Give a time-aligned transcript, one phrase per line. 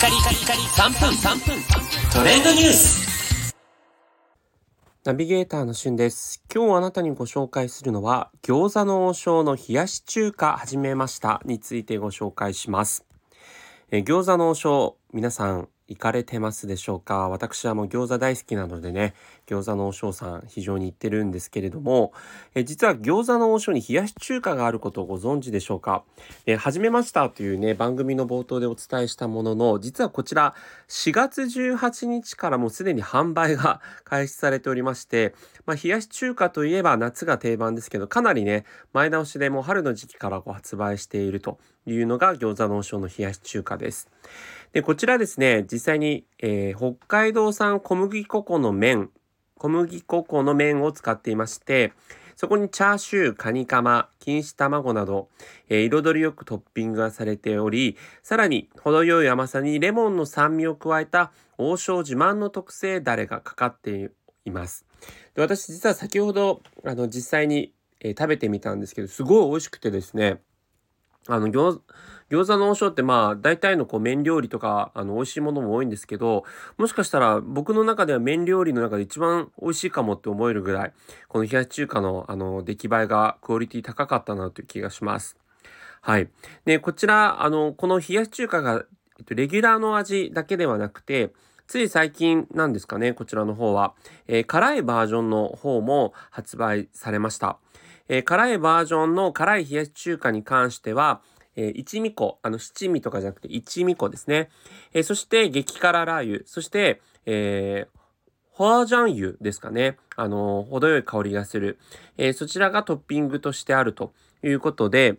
[0.00, 1.62] カリカリカリ3分3分
[2.10, 3.54] トレンドニュース
[5.04, 6.42] ナビゲーターのしゅんです。
[6.50, 13.04] 今日あなたにご紹介するのは、餃子の王将の冷やし中華始めましたについてご紹介します。
[13.90, 17.28] え餃子の王将、皆さん行かれてますでしょうか？
[17.28, 19.14] 私はもう餃子大好きなのでね、
[19.46, 22.12] 餃子の王将さん非常に行ってるんですけれども、
[22.54, 26.04] え実は餃子の王将に冷やし中華があることをご存知でしょうか？
[26.46, 30.54] え始めましたというね、番組の冒頭でお伝えしたものの、実はこちら
[30.88, 35.34] 4月18日からもうすでに販売が開始されておりまして、
[35.66, 41.58] まあ、冷やし中華といえば夏が定番ですけど、かなりね、前倒しでもう春の時期からこう発売していると。
[41.86, 44.08] いうのが餃子の王将の冷やし中華です。
[44.72, 49.10] で、こちらですね、実際に、えー北海道産小麦粉粉の麺、
[49.56, 51.92] 小麦粉粉の麺を使っていまして、
[52.36, 55.28] そこにチャーシュー、カニカマ、錦糸卵など、
[55.68, 64.12] えー彩りよくトッピングがされており、さらに程よい甘さにレモンの酸味を加えた王将自慢の特製ダレがかかって
[64.44, 64.86] います。
[65.34, 70.40] で私実は先ほどあの実際に、えー食べてみたんですけど、すごい美味しくてですね、
[71.28, 71.80] あの餃
[72.30, 76.44] 餃子の王将ってまあ大体のこう麺料理とかあの美味しいものも多いんですけど
[76.78, 80.92] もしかしたら僕の中では麺料理の中で一番美味しいかもって思えるぐらい
[81.28, 85.36] この冷やし中華のあの出来栄えがクオリティ高かったなという気がします。
[86.02, 86.30] はい。
[86.64, 88.84] で、こちら、あの、この冷やし中華が、
[89.18, 91.32] えっと、レギュラーの味だけではなくて、
[91.66, 93.94] つい最近なんですかね、こちらの方は、
[94.26, 97.58] えー辛いバージョンの方も発売されました。
[98.12, 101.22] え辛いバージョンの辛い冷やし中華に関しては、
[101.54, 104.50] え一味粉、あの七味とかじゃなくて一味粉ですね。
[104.92, 108.00] えそして激辛ラー油、そして、えー
[108.52, 109.96] ホアジャン油ですかね。
[110.16, 111.78] あの、程よい香りがする。
[112.18, 115.16] えそちらがトッピングとしてあるということで、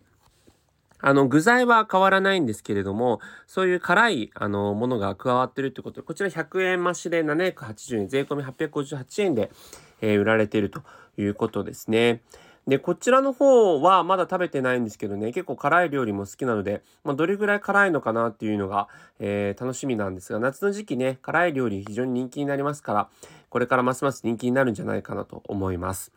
[1.00, 9.50] あの、具材は変わらないんですけれども、そういう辛い、あの、ものが加わってるってことで、こちら100円増しで780円、税込み858円で、
[10.02, 10.82] えー売られていると
[11.16, 12.22] いうことですね。
[12.66, 23.08] で、こちらの方はまだ食べてないんですけどね、結構辛い料理も好きなので、まあ、どれぐらい辛いのかなっていうのが、えー楽しみなんですが、夏の時期ね、辛い料理非常に人気になりますから、
[23.48, 26.12] これからますます人気になるんじゃないかなと思います。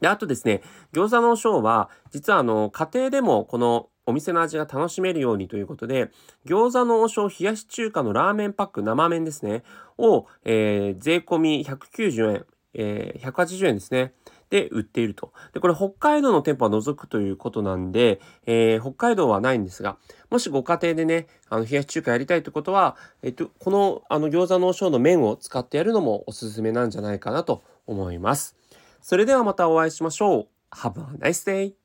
[0.00, 0.62] で、あとですね、
[0.92, 6.10] 餃子の王将は、実はあの、家庭でもこのお店の味が楽しめるようにということで、
[6.46, 9.64] 餃子の王将冷やし中華のラーメンパック生麺ですね、
[9.98, 14.14] を、えー税込み190円、えー180円ですね。
[14.50, 15.32] で、売っていると。
[15.52, 19.98] で、これ北海道の店舗は除くということなんで、えー北海道はないんですが、
[20.30, 28.56] もしご家庭でね、あの、冷やし中華やりたいってことは、えっと、この、あの、餃子の王将の麺を使ってやるのもおすすめなんじゃないかなと思います。
[29.00, 30.48] それではまたお会いしましょう。
[30.70, 31.77] Have a nice day!